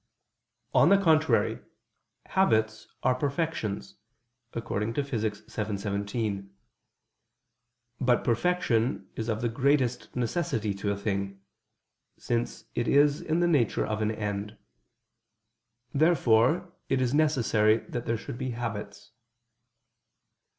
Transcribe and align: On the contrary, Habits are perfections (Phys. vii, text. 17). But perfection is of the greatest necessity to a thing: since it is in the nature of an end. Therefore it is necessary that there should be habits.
On 0.73 0.89
the 0.89 0.97
contrary, 0.97 1.59
Habits 2.25 2.87
are 3.03 3.13
perfections 3.13 3.97
(Phys. 4.51 4.95
vii, 5.13 5.19
text. 5.29 5.51
17). 5.51 6.49
But 7.99 8.23
perfection 8.23 9.07
is 9.15 9.29
of 9.29 9.41
the 9.41 9.47
greatest 9.49 10.15
necessity 10.15 10.73
to 10.73 10.89
a 10.89 10.97
thing: 10.97 11.39
since 12.17 12.65
it 12.73 12.87
is 12.87 13.21
in 13.21 13.41
the 13.41 13.47
nature 13.47 13.85
of 13.85 14.01
an 14.01 14.09
end. 14.09 14.57
Therefore 15.93 16.73
it 16.89 16.99
is 16.99 17.13
necessary 17.13 17.77
that 17.85 18.07
there 18.07 18.17
should 18.17 18.39
be 18.39 18.49
habits. 18.57 19.11